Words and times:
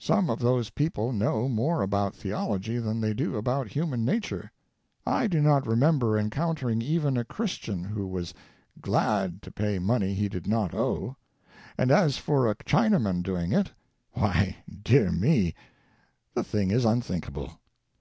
Some 0.00 0.28
of 0.28 0.40
those 0.40 0.70
people 0.70 1.12
know 1.12 1.48
more 1.48 1.82
about 1.82 2.16
theology 2.16 2.78
than 2.80 3.00
they 3.00 3.14
do 3.14 3.36
about 3.36 3.68
human 3.68 4.04
nature. 4.04 4.50
I 5.06 5.28
do 5.28 5.40
not 5.40 5.68
remember 5.68 6.18
encountering 6.18 6.82
even 6.82 7.16
a 7.16 7.22
Christian 7.24 7.84
who 7.84 8.08
was 8.08 8.34
"glad" 8.80 9.40
to 9.42 9.52
pay 9.52 9.78
money 9.78 10.14
he 10.14 10.28
did 10.28 10.48
not 10.48 10.74
owe; 10.74 11.14
and 11.78 11.92
as 11.92 12.16
for 12.16 12.48
a 12.48 12.56
Chinaman 12.56 13.22
doing 13.22 13.52
it, 13.52 13.70
why, 14.14 14.56
dear 14.82 15.12
me, 15.12 15.54
the 16.34 16.42
thing 16.42 16.72
is 16.72 16.84
unthinkable. 16.84 17.60